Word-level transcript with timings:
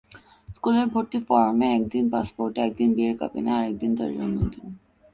স্কুলের 0.55 0.87
ভর্তি 0.87 1.19
ফরমে 1.27 1.67
একদিন, 1.77 2.03
পাসপোর্টে 2.09 2.59
একদিন, 2.61 2.89
বিয়ের 2.95 3.15
কাবিনে 3.17 3.51
আরেকদিন 3.51 3.91
তাঁর 3.97 4.11
জন্মদিন। 4.17 4.67